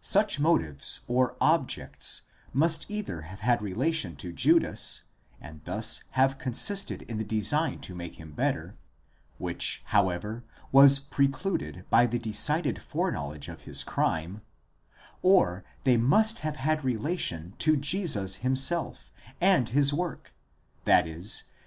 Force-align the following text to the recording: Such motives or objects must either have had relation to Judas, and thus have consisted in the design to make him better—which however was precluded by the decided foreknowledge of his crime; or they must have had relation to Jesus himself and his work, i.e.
Such 0.00 0.40
motives 0.40 1.00
or 1.06 1.36
objects 1.38 2.22
must 2.54 2.90
either 2.90 3.20
have 3.28 3.40
had 3.40 3.60
relation 3.60 4.16
to 4.16 4.32
Judas, 4.32 5.02
and 5.38 5.60
thus 5.64 6.02
have 6.12 6.38
consisted 6.38 7.02
in 7.02 7.18
the 7.18 7.24
design 7.24 7.80
to 7.80 7.94
make 7.94 8.14
him 8.14 8.32
better—which 8.32 9.82
however 9.92 10.44
was 10.72 10.98
precluded 10.98 11.84
by 11.90 12.06
the 12.06 12.18
decided 12.18 12.80
foreknowledge 12.80 13.48
of 13.50 13.64
his 13.64 13.84
crime; 13.84 14.40
or 15.20 15.62
they 15.84 15.98
must 15.98 16.38
have 16.38 16.56
had 16.56 16.82
relation 16.82 17.52
to 17.58 17.76
Jesus 17.76 18.36
himself 18.36 19.12
and 19.42 19.68
his 19.68 19.92
work, 19.92 20.32
i.e. 20.86 21.22